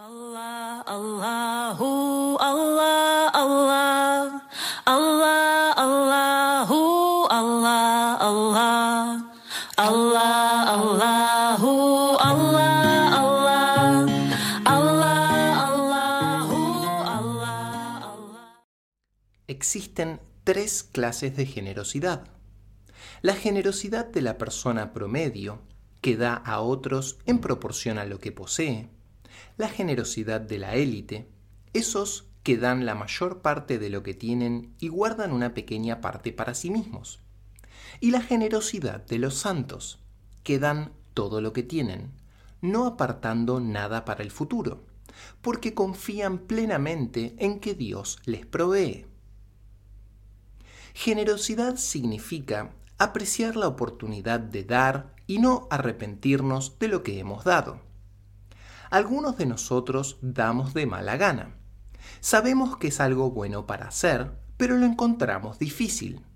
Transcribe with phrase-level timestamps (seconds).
[0.00, 0.40] Allah.
[19.60, 22.26] Existen tres clases de generosidad.
[23.20, 25.60] La generosidad de la persona promedio,
[26.00, 28.88] que da a otros en proporción a lo que posee.
[29.56, 31.28] La generosidad de la élite,
[31.72, 36.32] esos que dan la mayor parte de lo que tienen y guardan una pequeña parte
[36.32, 37.20] para sí mismos.
[38.00, 40.00] Y la generosidad de los santos,
[40.42, 42.12] que dan todo lo que tienen,
[42.62, 44.84] no apartando nada para el futuro,
[45.42, 49.06] porque confían plenamente en que Dios les provee.
[50.94, 57.80] Generosidad significa apreciar la oportunidad de dar y no arrepentirnos de lo que hemos dado.
[58.90, 61.54] Algunos de nosotros damos de mala gana.
[62.18, 66.26] Sabemos que es algo bueno para hacer, pero lo encontramos difícil.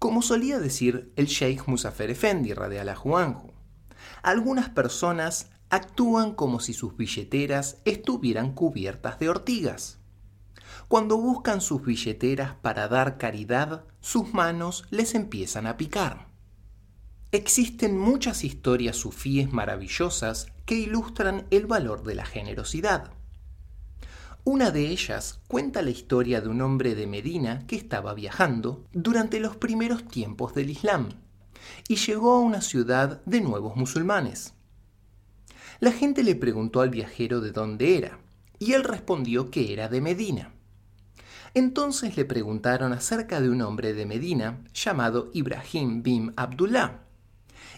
[0.00, 3.52] Como solía decir el Sheikh Musafer Effendi radiallahu anhu,
[4.24, 10.00] algunas personas actúan como si sus billeteras estuvieran cubiertas de ortigas.
[10.88, 16.29] Cuando buscan sus billeteras para dar caridad, sus manos les empiezan a picar.
[17.32, 23.12] Existen muchas historias sufíes maravillosas que ilustran el valor de la generosidad.
[24.42, 29.38] Una de ellas cuenta la historia de un hombre de Medina que estaba viajando durante
[29.38, 31.10] los primeros tiempos del Islam
[31.86, 34.54] y llegó a una ciudad de nuevos musulmanes.
[35.78, 38.18] La gente le preguntó al viajero de dónde era
[38.58, 40.52] y él respondió que era de Medina.
[41.54, 47.09] Entonces le preguntaron acerca de un hombre de Medina llamado Ibrahim bin Abdullah,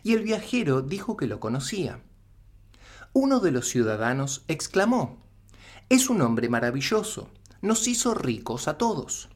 [0.03, 2.03] y el viajero dijo que lo conocía.
[3.13, 5.23] Uno de los ciudadanos exclamó,
[5.89, 9.29] Es un hombre maravilloso, nos hizo ricos a todos.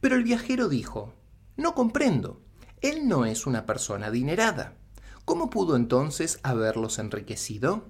[0.00, 1.14] Pero el viajero dijo,
[1.56, 2.42] No comprendo,
[2.80, 4.76] él no es una persona adinerada.
[5.24, 7.88] ¿Cómo pudo entonces haberlos enriquecido?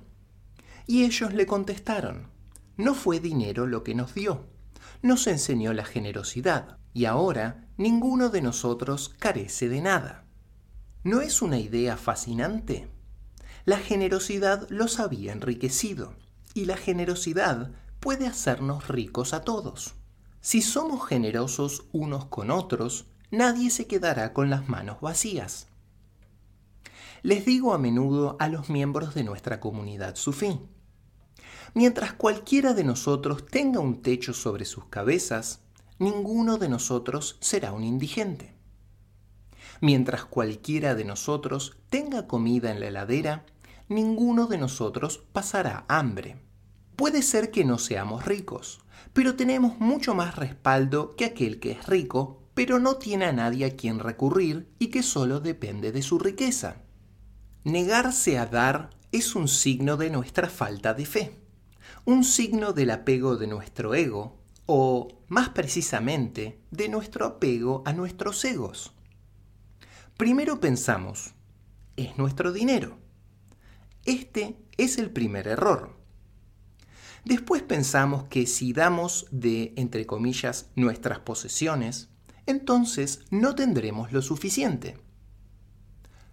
[0.87, 2.29] Y ellos le contestaron,
[2.77, 4.47] No fue dinero lo que nos dio
[5.03, 10.26] nos enseñó la generosidad y ahora ninguno de nosotros carece de nada.
[11.07, 12.89] ¿No es una idea fascinante?
[13.65, 16.15] La generosidad los había enriquecido
[16.53, 19.95] y la generosidad puede hacernos ricos a todos.
[20.41, 25.69] Si somos generosos unos con otros, nadie se quedará con las manos vacías.
[27.23, 30.59] Les digo a menudo a los miembros de nuestra comunidad sufí,
[31.73, 35.61] Mientras cualquiera de nosotros tenga un techo sobre sus cabezas,
[36.01, 38.56] ninguno de nosotros será un indigente.
[39.81, 43.45] Mientras cualquiera de nosotros tenga comida en la heladera,
[43.89, 46.37] ninguno de nosotros pasará hambre.
[46.97, 48.81] Puede ser que no seamos ricos,
[49.13, 53.67] pero tenemos mucho más respaldo que aquel que es rico, pero no tiene a nadie
[53.67, 56.83] a quien recurrir y que solo depende de su riqueza.
[57.65, 61.47] Negarse a dar es un signo de nuestra falta de fe
[62.05, 68.45] un signo del apego de nuestro ego, o más precisamente, de nuestro apego a nuestros
[68.45, 68.93] egos.
[70.17, 71.35] Primero pensamos,
[71.97, 72.99] es nuestro dinero.
[74.05, 75.97] Este es el primer error.
[77.25, 82.09] Después pensamos que si damos de, entre comillas, nuestras posesiones,
[82.47, 84.97] entonces no tendremos lo suficiente.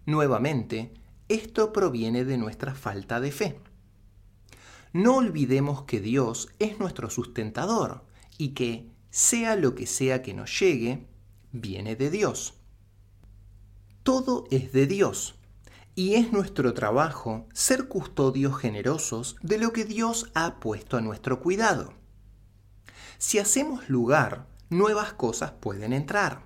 [0.06, 0.94] Nuevamente,
[1.28, 3.60] esto proviene de nuestra falta de fe
[4.94, 8.06] no olvidemos que Dios es nuestro sustentador
[8.38, 11.08] y que, sea lo que sea que nos llegue,
[11.52, 12.54] viene de Dios.
[14.04, 15.36] Todo es de Dios
[15.96, 21.40] y es nuestro trabajo ser custodios generosos de lo que Dios ha puesto a nuestro
[21.40, 21.94] cuidado.
[23.18, 26.44] Si hacemos lugar, nuevas cosas pueden entrar.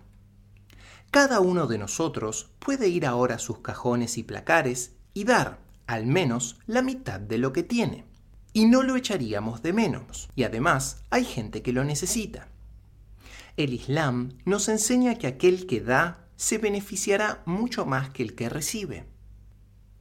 [1.10, 5.58] Cada uno de nosotros puede ir ahora a sus cajones y placares y dar,
[5.88, 8.06] al menos, la mitad de lo que tiene
[8.54, 10.30] y no lo echaríamos de menos.
[10.36, 12.50] Y además hay gente que lo necesita.
[13.56, 18.48] El Islam nos enseña que aquel que da se beneficiará mucho más que el que
[18.48, 19.06] recibe.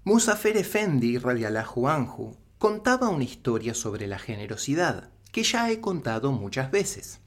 [0.04, 6.70] Musafer Effendi radiallahu anhu contaba una historia sobre la generosidad que ya he contado muchas
[6.70, 7.18] veces.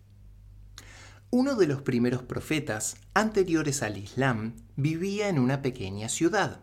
[1.31, 6.61] Uno de los primeros profetas anteriores al Islam vivía en una pequeña ciudad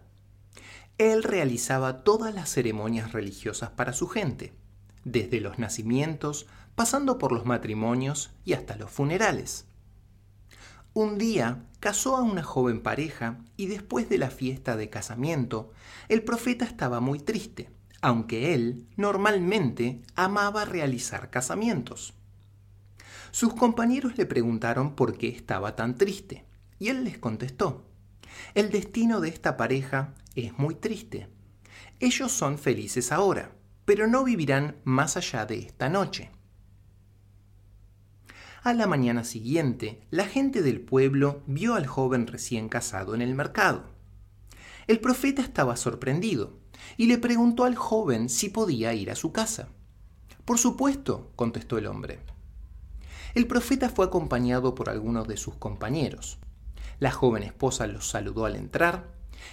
[0.99, 4.55] él realizaba todas las ceremonias religiosas para su gente,
[5.05, 9.67] desde los nacimientos, pasando por los matrimonios y hasta los funerales.
[10.97, 15.71] Un día casó a una joven pareja y después de la fiesta de casamiento,
[16.09, 17.69] el profeta estaba muy triste,
[18.01, 22.15] aunque él normalmente amaba realizar casamientos.
[23.31, 26.47] Sus compañeros le preguntaron por qué estaba tan triste,
[26.79, 27.85] y él les contestó,
[28.55, 31.29] el destino de esta pareja es muy triste.
[32.01, 33.53] Ellos son felices ahora,
[33.85, 36.31] pero no vivirán más allá de esta noche.
[38.67, 43.33] A la mañana siguiente, la gente del pueblo vio al joven recién casado en el
[43.33, 43.85] mercado.
[44.89, 46.59] El profeta estaba sorprendido
[46.97, 49.69] y le preguntó al joven si podía ir a su casa.
[50.45, 52.19] Por supuesto, contestó el hombre.
[53.37, 56.39] El profeta fue acompañado por algunos de sus compañeros.
[56.99, 59.13] La joven esposa los saludó al entrar.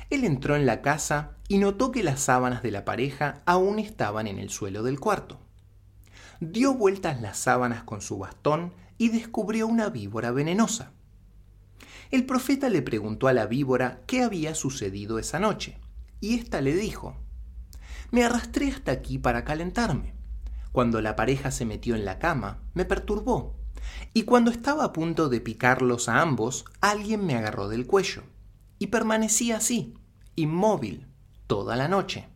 [0.09, 4.25] Él entró en la casa y notó que las sábanas de la pareja aún estaban
[4.25, 5.37] en el suelo del cuarto.
[6.39, 10.91] Dio vueltas las sábanas con su bastón y descubrió una víbora venenosa.
[12.11, 15.79] El profeta le preguntó a la víbora qué había sucedido esa noche,
[16.19, 17.17] y ésta le dijo,
[18.11, 20.13] Me arrastré hasta aquí para calentarme.
[20.71, 23.55] Cuando la pareja se metió en la cama, me perturbó,
[24.13, 28.23] y cuando estaba a punto de picarlos a ambos, alguien me agarró del cuello,
[28.79, 29.95] y permanecí así,
[30.35, 31.07] inmóvil,
[31.47, 32.27] toda la noche.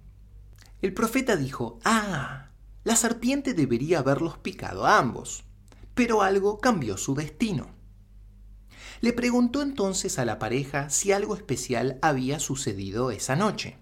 [0.81, 2.49] El profeta dijo, Ah,
[2.83, 5.46] la serpiente debería haberlos picado a ambos
[5.97, 7.71] pero algo cambió su destino.
[9.01, 13.79] Le preguntó entonces a la pareja si algo especial había sucedido esa noche.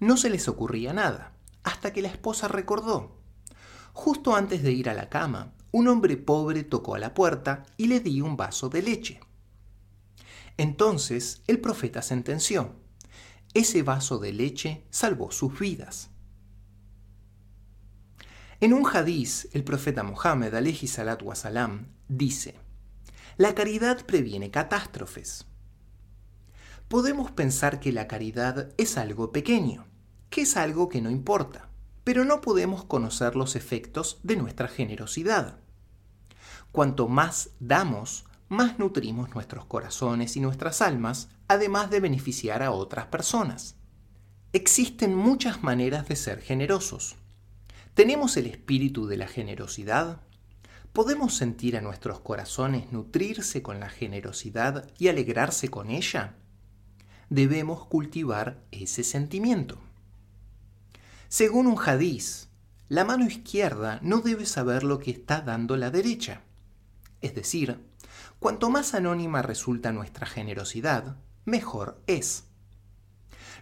[0.00, 3.20] No se les ocurría nada, hasta que la esposa recordó.
[3.92, 7.88] Justo antes de ir a la cama, un hombre pobre tocó a la puerta y
[7.88, 9.20] le di un vaso de leche.
[10.56, 12.76] Entonces el profeta sentenció,
[13.52, 16.08] ese vaso de leche salvó sus vidas.
[18.62, 22.56] En un hadiz, el profeta Mohammed alayhi salatu wasalam dice:
[23.38, 25.46] La caridad previene catástrofes.
[26.86, 29.86] Podemos pensar que la caridad es algo pequeño,
[30.28, 31.70] que es algo que no importa,
[32.04, 35.60] pero no podemos conocer los efectos de nuestra generosidad.
[36.70, 43.06] Cuanto más damos, más nutrimos nuestros corazones y nuestras almas, además de beneficiar a otras
[43.06, 43.76] personas.
[44.52, 47.16] Existen muchas maneras de ser generosos.
[48.00, 50.22] ¿Tenemos el espíritu de la generosidad?
[50.94, 56.34] ¿Podemos sentir a nuestros corazones nutrirse con la generosidad y alegrarse con ella?
[57.28, 59.78] Debemos cultivar ese sentimiento.
[61.28, 62.48] Según un hadiz,
[62.88, 66.40] la mano izquierda no debe saber lo que está dando la derecha.
[67.20, 67.84] Es decir,
[68.38, 72.44] cuanto más anónima resulta nuestra generosidad, mejor es.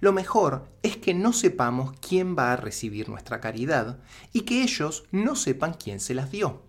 [0.00, 3.98] Lo mejor es que no sepamos quién va a recibir nuestra caridad
[4.32, 6.62] y que ellos no sepan quién se las dio.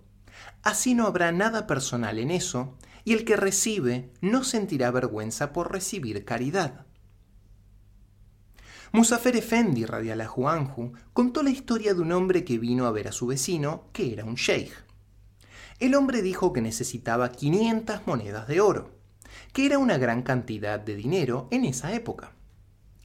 [0.63, 5.71] Así no habrá nada personal en eso y el que recibe no sentirá vergüenza por
[5.71, 6.85] recibir caridad.
[8.91, 13.11] Musafer Efendi, radialahu anhu, contó la historia de un hombre que vino a ver a
[13.11, 14.73] su vecino, que era un sheikh.
[15.79, 18.91] El hombre dijo que necesitaba 500 monedas de oro,
[19.53, 22.33] que era una gran cantidad de dinero en esa época.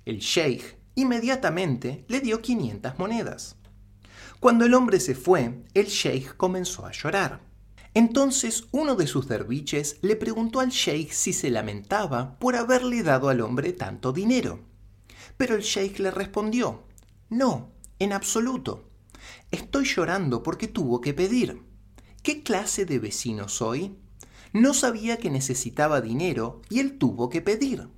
[0.04, 3.56] El sheikh inmediatamente le dio 500 monedas.
[4.38, 7.40] Cuando el hombre se fue, el sheikh comenzó a llorar.
[7.94, 13.28] Entonces uno de sus derviches le preguntó al sheikh si se lamentaba por haberle dado
[13.28, 14.60] al hombre tanto dinero.
[15.36, 16.82] Pero el sheikh le respondió,
[17.30, 18.90] no, en absoluto.
[19.50, 21.62] Estoy llorando porque tuvo que pedir.
[22.22, 23.96] ¿Qué clase de vecino soy?
[24.52, 27.88] No sabía que necesitaba dinero y él tuvo que pedir.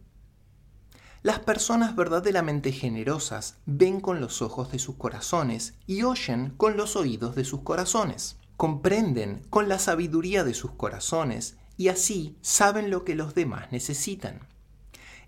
[1.26, 6.95] Las personas verdaderamente generosas ven con los ojos de sus corazones y oyen con los
[6.95, 8.37] oídos de sus corazones.
[8.56, 14.47] Comprenden con la sabiduría de sus corazones y así saben lo que los demás necesitan.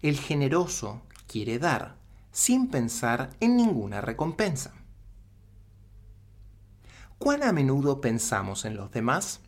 [0.00, 1.96] El generoso quiere dar
[2.30, 4.74] sin pensar en ninguna recompensa.
[7.18, 9.40] ¿Cuán a menudo pensamos en los demás?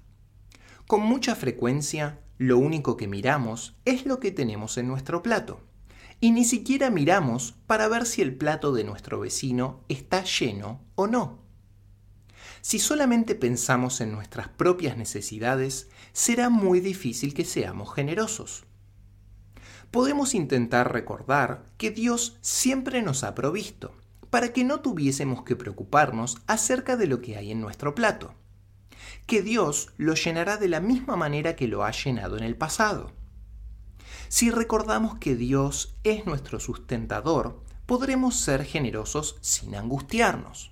[0.88, 5.69] Con mucha frecuencia, lo único que miramos es lo que tenemos en nuestro plato
[6.20, 11.06] y ni siquiera miramos para ver si el plato de nuestro vecino está lleno o
[11.06, 11.40] no.
[12.60, 18.64] Si solamente pensamos en nuestras propias necesidades, será muy difícil que seamos generosos.
[19.90, 23.96] Podemos intentar recordar que Dios siempre nos ha provisto,
[24.28, 28.34] para que no tuviésemos que preocuparnos acerca de lo que hay en nuestro plato,
[29.26, 33.12] que Dios lo llenará de la misma manera que lo ha llenado en el pasado
[34.30, 40.70] si recordamos que Dios es nuestro sustentador, podremos ser generosos sin angustiarnos.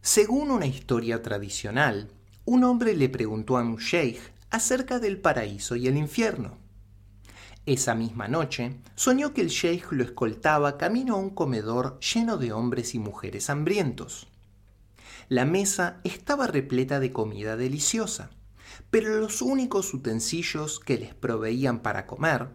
[0.00, 2.08] Según una historia tradicional,
[2.46, 6.56] un hombre le preguntó a un sheikh acerca del paraíso y el infierno.
[7.66, 12.52] Esa misma noche, soñó que el sheikh lo escoltaba camino a un comedor lleno de
[12.54, 14.26] hombres y mujeres hambrientos.
[15.28, 18.30] La mesa estaba repleta de comida deliciosa,
[18.90, 22.48] pero los únicos utensilios que les proveían para comer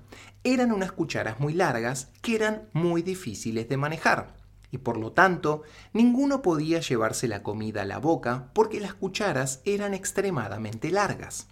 [0.44, 4.36] eran unas cucharas muy largas que eran muy difíciles de manejar,
[4.72, 9.62] y por lo tanto ninguno podía llevarse la comida a la boca porque las cucharas
[9.66, 11.48] eran extremadamente largas.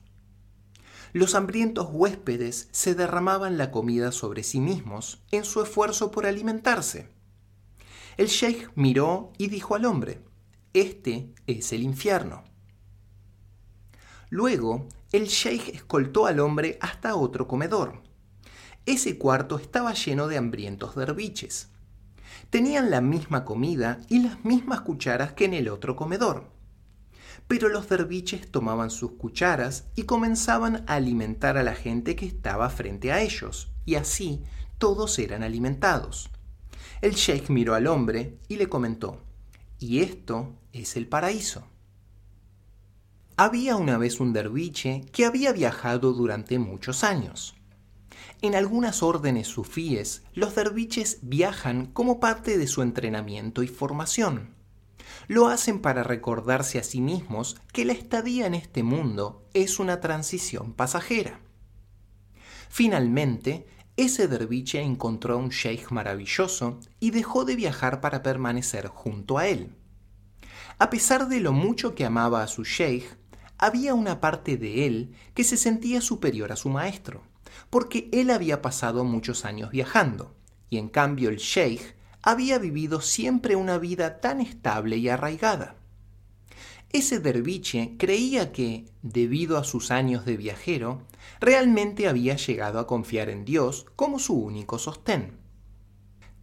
[1.11, 7.09] Los hambrientos huéspedes se derramaban la comida sobre sí mismos en su esfuerzo por alimentarse.
[8.17, 10.21] El sheikh miró y dijo al hombre,
[10.73, 12.43] Este es el infierno.
[14.29, 18.08] Luego, el sheikh escoltó al hombre hasta otro comedor.
[18.89, 21.67] Ese cuarto estaba lleno de hambrientos derviches.
[22.49, 26.49] Tenían la misma comida y las mismas cucharas que en el otro comedor.
[27.47, 32.67] Pero los derviches tomaban sus cucharas y comenzaban a alimentar a la gente que estaba
[32.71, 34.41] frente a ellos, y así
[34.79, 36.31] todos eran alimentados.
[37.01, 39.21] El sheikh miró al hombre y le comentó,
[39.77, 41.67] y esto es el paraíso.
[43.37, 47.53] Había una vez un derviche que había viajado durante muchos años.
[48.41, 54.55] En algunas órdenes sufíes, los derviches viajan como parte de su entrenamiento y formación.
[55.27, 59.99] Lo hacen para recordarse a sí mismos que la estadía en este mundo es una
[59.99, 61.39] transición pasajera.
[62.69, 69.37] Finalmente, ese derviche encontró a un sheikh maravilloso y dejó de viajar para permanecer junto
[69.37, 69.75] a él.
[70.77, 73.17] A pesar de lo mucho que amaba a su sheikh,
[73.57, 77.23] había una parte de él que se sentía superior a su maestro,
[77.69, 80.35] porque él había pasado muchos años viajando,
[80.69, 85.75] y en cambio el sheikh había vivido siempre una vida tan estable y arraigada.
[86.91, 91.03] Ese derviche creía que, debido a sus años de viajero,
[91.39, 95.37] realmente había llegado a confiar en Dios como su único sostén.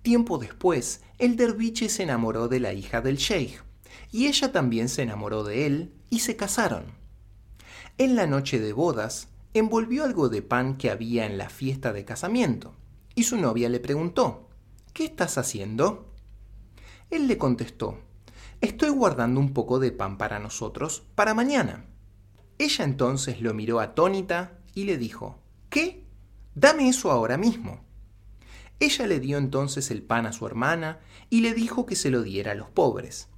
[0.03, 3.65] Tiempo después, el derviche se enamoró de la hija del sheikh,
[4.13, 6.85] y ella también se enamoró de él y se casaron.
[7.99, 12.05] En la noche de bodas, envolvió algo de pan que había en la fiesta de
[12.05, 12.75] casamiento,
[13.15, 14.49] y su novia le preguntó,
[14.93, 16.13] ¿Qué estás haciendo?
[17.11, 17.99] Él le contestó,
[18.61, 21.85] Estoy guardando un poco de pan para nosotros para mañana.
[22.59, 26.05] Ella entonces lo miró atónita y le dijo, ¿Qué?
[26.55, 27.85] Dame eso ahora mismo.
[28.81, 32.23] Ella le dio entonces el pan a su hermana y le dijo que se lo
[32.23, 33.29] diera a los pobres.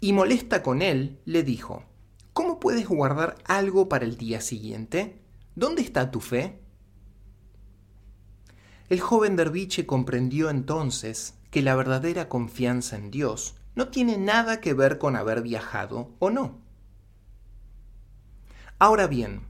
[0.00, 1.84] Y molesta con él, le dijo,
[2.32, 5.23] ¿Cómo puedes guardar algo para el día siguiente?
[5.56, 6.58] ¿Dónde está tu fe?
[8.88, 14.74] El joven derviche comprendió entonces que la verdadera confianza en Dios no tiene nada que
[14.74, 16.58] ver con haber viajado o no.
[18.80, 19.42] Ahora bien,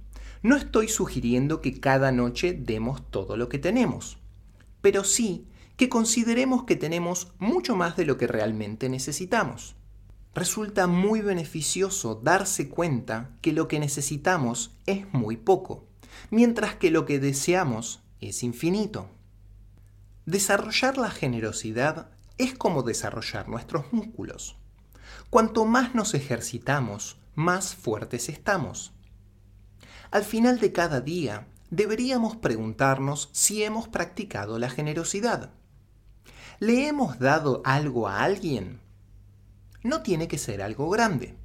[0.42, 4.18] no estoy sugiriendo que cada noche demos todo lo que tenemos,
[4.82, 9.74] pero sí que consideremos que tenemos mucho más de lo que realmente necesitamos
[10.34, 15.86] resulta muy beneficioso darse cuenta que lo que necesitamos es muy poco,
[16.30, 19.08] mientras que lo que deseamos es infinito.
[20.26, 24.56] Desarrollar la generosidad es como desarrollar nuestros músculos.
[25.30, 28.92] Cuanto más nos ejercitamos, más fuertes estamos.
[30.10, 35.50] Al final de cada día, deberíamos preguntarnos si hemos practicado la generosidad.
[36.60, 38.84] ¿Le hemos dado algo a alguien?
[39.84, 41.36] no tiene que ser algo grande.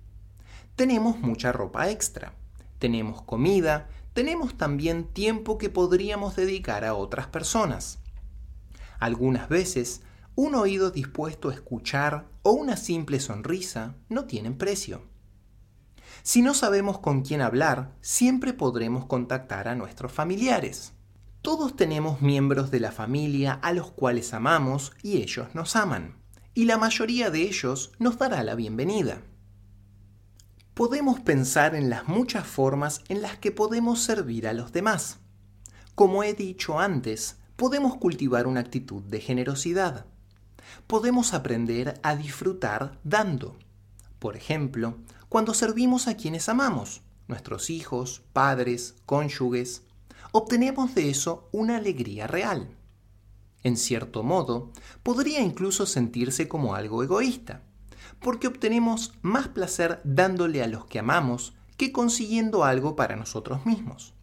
[0.75, 2.33] Tenemos mucha ropa extra,
[2.79, 7.99] tenemos comida, tenemos también tiempo que podríamos dedicar a otras personas.
[8.99, 10.01] Algunas veces,
[10.35, 15.03] un oído dispuesto a escuchar o una simple sonrisa no tienen precio.
[16.23, 20.93] Si no sabemos con quién hablar, siempre podremos contactar a nuestros familiares.
[21.41, 26.19] Todos tenemos miembros de la familia a los cuales amamos y ellos nos aman
[26.59, 29.21] y la mayoría de ellos nos dará la bienvenida.
[30.79, 35.17] Podemos pensar en las muchas formas en las que podemos servir a los demás.
[35.93, 40.05] Como he dicho antes, podemos cultivar una actitud de generosidad.
[40.87, 43.57] Podemos aprender a disfrutar dando.
[44.19, 44.95] Por ejemplo,
[45.27, 49.81] cuando servimos a quienes amamos, nuestros hijos, padres, cónyuges,
[50.31, 52.69] obtenemos de eso una alegría real.
[53.63, 54.71] En cierto modo,
[55.03, 57.63] podría incluso sentirse como algo egoísta,
[58.19, 64.13] porque obtenemos más placer dándole a los que amamos que consiguiendo algo para nosotros mismos.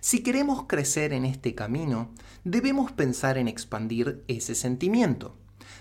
[0.00, 2.10] Si queremos crecer en este camino,
[2.44, 5.36] debemos pensar en expandir ese sentimiento,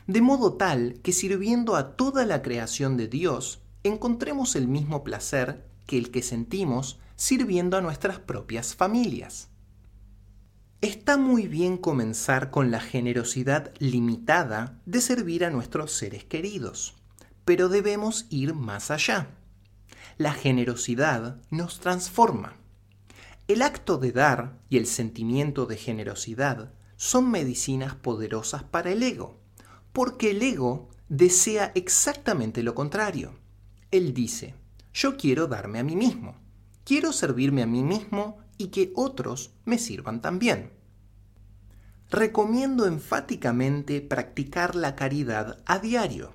[0.07, 5.65] de modo tal que sirviendo a toda la creación de Dios, encontremos el mismo placer
[5.85, 9.49] que el que sentimos sirviendo a nuestras propias familias.
[10.81, 16.93] Está muy bien comenzar con la generosidad limitada de servir a nuestros seres queridos,
[17.45, 19.27] pero debemos ir más allá.
[20.19, 22.57] La generosidad nos transforma.
[23.47, 29.39] El acto de dar y el sentimiento de generosidad son medicinas poderosas para el ego,
[29.93, 33.33] porque el ego desea exactamente lo contrario.
[33.89, 34.53] Él dice,
[34.93, 36.35] yo quiero darme a mí mismo,
[36.83, 40.71] quiero servirme a mí mismo y que otros me sirvan también.
[42.09, 46.33] Recomiendo enfáticamente practicar la caridad a diario.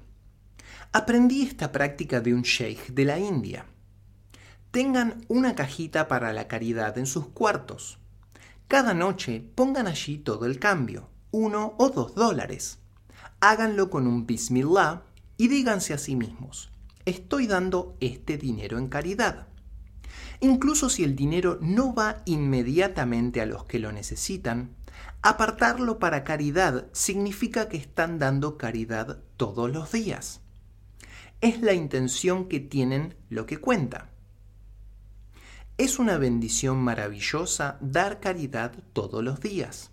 [0.93, 3.67] Aprendí esta práctica de un sheikh de la India.
[4.71, 7.99] Tengan una cajita para la caridad en sus cuartos.
[8.69, 12.79] Cada noche pongan allí todo el cambio, uno o dos dólares.
[13.41, 15.03] Háganlo con un Bismillah
[15.37, 16.71] y díganse a sí mismos,
[17.05, 19.49] estoy dando este dinero en caridad.
[20.41, 24.75] Incluso si el dinero no va inmediatamente a los que lo necesitan,
[25.23, 30.41] apartarlo para caridad significa que están dando caridad todos los días.
[31.41, 34.11] Es la intención que tienen lo que cuenta.
[35.79, 39.91] Es una bendición maravillosa dar caridad todos los días.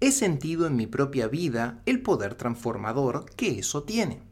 [0.00, 4.22] He sentido en mi propia vida el poder transformador que eso tiene.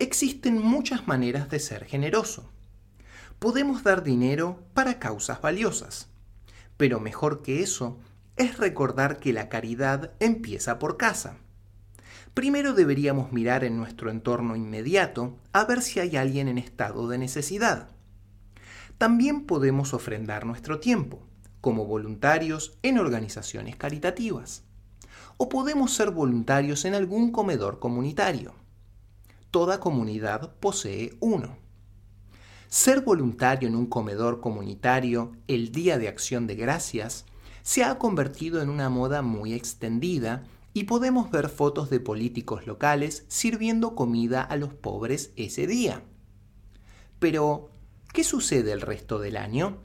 [0.00, 2.52] Existen muchas maneras de ser generoso
[3.38, 6.08] podemos dar dinero para causas valiosas.
[6.76, 7.98] Pero mejor que eso
[8.36, 11.38] es recordar que la caridad empieza por casa.
[12.34, 17.16] Primero deberíamos mirar en nuestro entorno inmediato a ver si hay alguien en estado de
[17.16, 17.88] necesidad.
[18.98, 21.22] También podemos ofrendar nuestro tiempo,
[21.60, 24.64] como voluntarios en organizaciones caritativas.
[25.38, 28.54] O podemos ser voluntarios en algún comedor comunitario.
[29.50, 31.56] Toda comunidad posee uno.
[32.68, 37.24] Ser voluntario en un comedor comunitario el Día de Acción de Gracias
[37.62, 40.42] se ha convertido en una moda muy extendida
[40.72, 46.02] y podemos ver fotos de políticos locales sirviendo comida a los pobres ese día.
[47.18, 47.70] Pero,
[48.12, 49.78] ¿qué sucede el resto del año?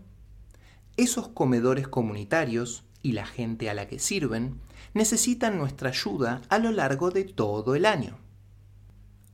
[0.97, 4.59] Esos comedores comunitarios y la gente a la que sirven
[4.93, 8.17] necesitan nuestra ayuda a lo largo de todo el año.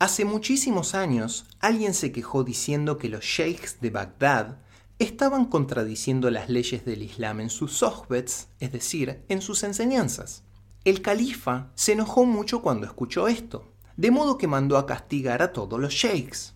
[0.00, 4.58] Hace muchísimos años alguien se quejó diciendo que los sheikhs de Bagdad
[5.00, 10.44] estaban contradiciendo las leyes del Islam en sus sohbets, es decir, en sus enseñanzas.
[10.84, 15.52] El califa se enojó mucho cuando escuchó esto, de modo que mandó a castigar a
[15.52, 16.54] todos los sheikhs.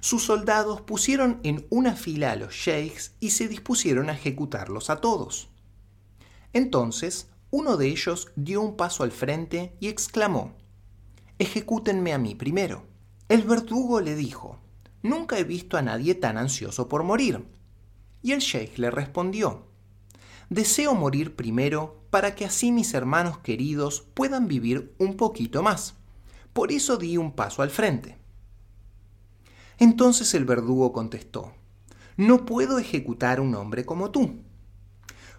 [0.00, 5.00] Sus soldados pusieron en una fila a los sheikhs y se dispusieron a ejecutarlos a
[5.00, 5.48] todos.
[6.52, 10.54] Entonces, uno de ellos dio un paso al frente y exclamó,
[11.38, 12.84] ejecútenme a mí primero.
[13.28, 14.58] El verdugo le dijo,
[15.02, 17.44] nunca he visto a nadie tan ansioso por morir.
[18.22, 19.66] Y el sheikh le respondió,
[20.48, 25.94] deseo morir primero para que así mis hermanos queridos puedan vivir un poquito más.
[26.52, 28.16] Por eso di un paso al frente.
[29.78, 31.52] Entonces el verdugo contestó,
[32.16, 34.40] no puedo ejecutar a un hombre como tú.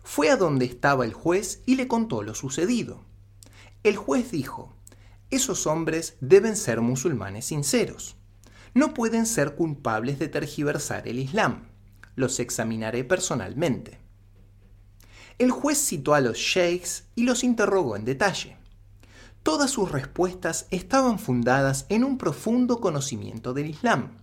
[0.03, 3.01] Fue a donde estaba el juez y le contó lo sucedido.
[3.83, 4.76] El juez dijo,
[5.29, 8.15] esos hombres deben ser musulmanes sinceros.
[8.73, 11.67] No pueden ser culpables de tergiversar el Islam.
[12.15, 13.99] Los examinaré personalmente.
[15.37, 18.57] El juez citó a los sheikhs y los interrogó en detalle.
[19.43, 24.17] Todas sus respuestas estaban fundadas en un profundo conocimiento del Islam,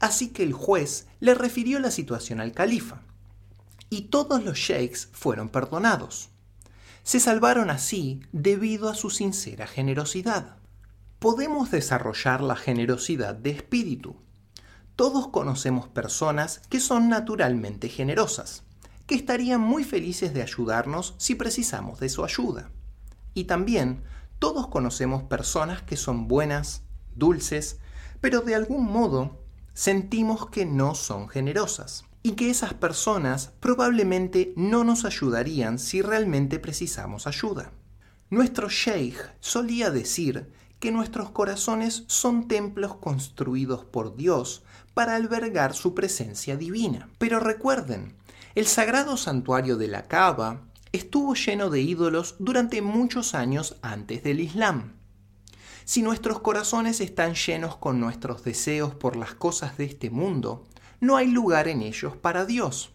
[0.00, 3.00] así que el juez le refirió la situación al califa,
[3.88, 6.30] y todos los sheikhs fueron perdonados
[7.08, 10.58] se salvaron así debido a su sincera generosidad.
[11.18, 14.16] Podemos desarrollar la generosidad de espíritu.
[14.94, 18.64] Todos conocemos personas que son naturalmente generosas,
[19.06, 22.70] que estarían muy felices de ayudarnos si precisamos de su ayuda.
[23.32, 24.02] Y también
[24.38, 26.82] todos conocemos personas que son buenas,
[27.14, 27.78] dulces,
[28.20, 29.42] pero de algún modo
[29.72, 36.58] sentimos que no son generosas y que esas personas probablemente no nos ayudarían si realmente
[36.58, 37.72] precisamos ayuda.
[38.30, 40.50] Nuestro sheikh solía decir
[40.80, 44.62] que nuestros corazones son templos construidos por Dios
[44.94, 47.08] para albergar su presencia divina.
[47.18, 48.16] Pero recuerden,
[48.54, 54.40] el sagrado santuario de la Kaaba estuvo lleno de ídolos durante muchos años antes del
[54.40, 54.94] Islam.
[55.84, 60.66] Si nuestros corazones están llenos con nuestros deseos por las cosas de este mundo,
[61.00, 62.92] no hay lugar en ellos para Dios.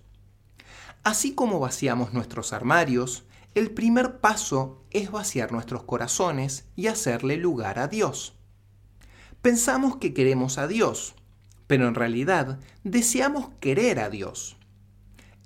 [1.03, 7.77] Así como vaciamos nuestros armarios, el primer paso es vaciar nuestros corazones y hacerle lugar
[7.77, 8.35] a Dios.
[9.41, 11.15] Pensamos que queremos a Dios,
[11.67, 14.57] pero en realidad deseamos querer a Dios.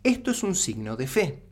[0.03, 1.43] Esto es un signo de fe,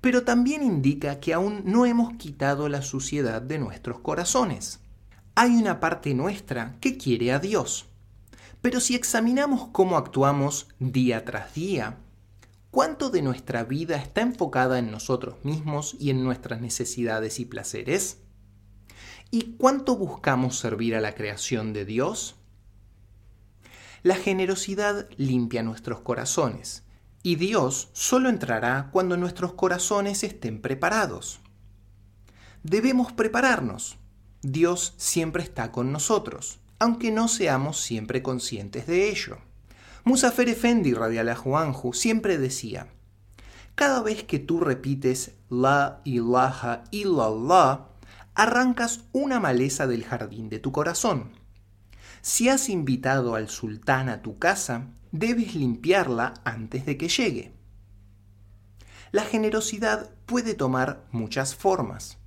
[0.00, 4.80] pero también indica que aún no hemos quitado la suciedad de nuestros corazones.
[5.34, 7.88] Hay una parte nuestra que quiere a Dios.
[8.62, 11.98] Pero si examinamos cómo actuamos día tras día,
[12.70, 18.22] ¿cuánto de nuestra vida está enfocada en nosotros mismos y en nuestras necesidades y placeres?
[19.32, 22.36] ¿Y cuánto buscamos servir a la creación de Dios?
[24.04, 26.84] La generosidad limpia nuestros corazones
[27.24, 31.40] y Dios solo entrará cuando nuestros corazones estén preparados.
[32.62, 33.98] Debemos prepararnos.
[34.40, 39.38] Dios siempre está con nosotros, aunque no seamos siempre conscientes de ello.
[40.02, 42.88] Musafer Efendi radiallahu anhu siempre decía,
[43.76, 47.86] cada vez que tú repites la ilaha illallah,
[48.34, 51.30] arrancas una maleza del jardín de tu corazón.
[52.20, 57.52] Si has invitado al sultán a tu casa, debes limpiarla antes de que llegue.
[59.12, 62.18] La generosidad puede tomar muchas formas.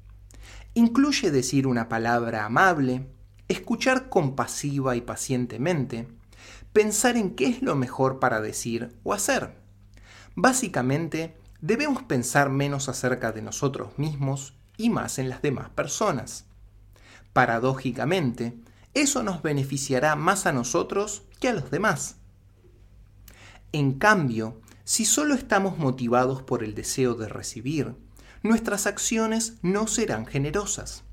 [0.76, 3.10] Incluye decir una palabra amable,
[3.48, 6.08] escuchar compasiva y pacientemente,
[6.74, 9.56] pensar en qué es lo mejor para decir o hacer.
[10.36, 16.46] Básicamente, debemos pensar menos acerca de nosotros mismos y más en las demás personas.
[17.32, 18.60] Paradójicamente,
[18.94, 22.18] eso nos beneficiará más a nosotros que a los demás.
[23.72, 27.96] En cambio, si solo estamos motivados por el deseo de recibir,
[28.44, 31.05] nuestras acciones no serán generosas.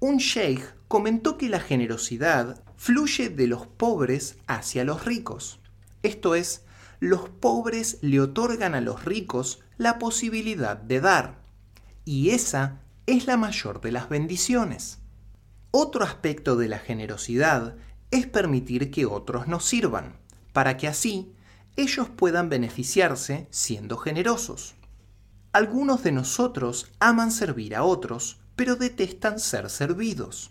[0.00, 5.60] Un sheikh comentó que la generosidad fluye de los pobres hacia los ricos.
[6.02, 6.64] Esto es,
[7.00, 11.42] los pobres le otorgan a los ricos la posibilidad de dar.
[12.06, 15.00] Y esa es la mayor de las bendiciones.
[15.70, 17.76] Otro aspecto de la generosidad
[18.10, 20.16] es permitir que otros nos sirvan,
[20.54, 21.34] para que así
[21.76, 24.76] ellos puedan beneficiarse siendo generosos.
[25.52, 30.50] Algunos de nosotros aman servir a otros, pero detestan ser servidos.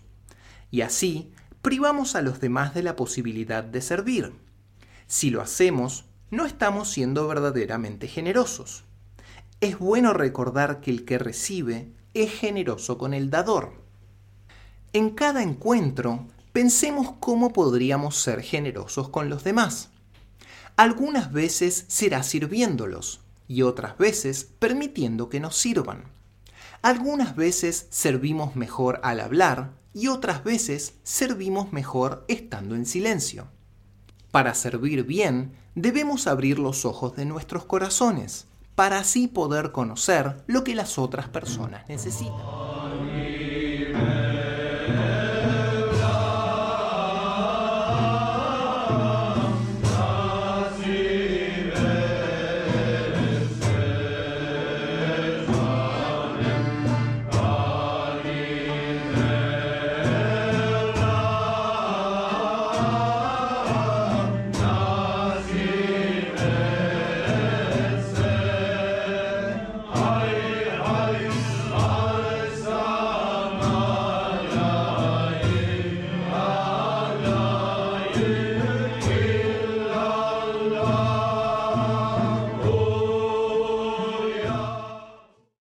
[0.72, 4.34] Y así privamos a los demás de la posibilidad de servir.
[5.06, 8.84] Si lo hacemos, no estamos siendo verdaderamente generosos.
[9.62, 13.74] Es bueno recordar que el que recibe es generoso con el dador.
[14.92, 19.90] En cada encuentro, pensemos cómo podríamos ser generosos con los demás.
[20.78, 26.18] Algunas veces será sirviéndolos y otras veces permitiendo que nos sirvan.
[26.82, 33.48] Algunas veces servimos mejor al hablar y otras veces servimos mejor estando en silencio.
[34.32, 40.64] Para servir bien, debemos abrir los ojos de nuestros corazones, para así poder conocer lo
[40.64, 42.34] que las otras personas necesitan.